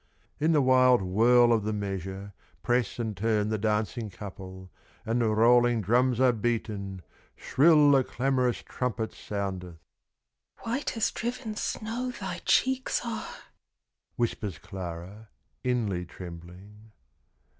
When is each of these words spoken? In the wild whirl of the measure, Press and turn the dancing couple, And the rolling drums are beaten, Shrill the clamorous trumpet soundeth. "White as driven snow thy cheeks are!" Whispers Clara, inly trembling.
In 0.39 0.51
the 0.51 0.63
wild 0.63 1.03
whirl 1.03 1.53
of 1.53 1.63
the 1.63 1.73
measure, 1.73 2.33
Press 2.63 2.97
and 2.97 3.15
turn 3.15 3.49
the 3.49 3.59
dancing 3.59 4.09
couple, 4.09 4.71
And 5.05 5.21
the 5.21 5.29
rolling 5.29 5.79
drums 5.79 6.19
are 6.19 6.31
beaten, 6.31 7.03
Shrill 7.35 7.91
the 7.91 8.03
clamorous 8.03 8.63
trumpet 8.63 9.13
soundeth. 9.13 9.77
"White 10.63 10.97
as 10.97 11.11
driven 11.11 11.55
snow 11.55 12.09
thy 12.09 12.41
cheeks 12.45 13.01
are!" 13.05 13.35
Whispers 14.15 14.57
Clara, 14.57 15.29
inly 15.63 16.07
trembling. 16.07 16.93